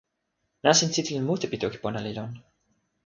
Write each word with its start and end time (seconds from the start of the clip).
nasin 0.63 0.91
sitelen 0.95 1.27
mute 1.29 1.47
pi 1.49 1.57
toki 1.61 1.77
pona 1.83 1.99
li 2.03 2.13
lon. 2.17 2.31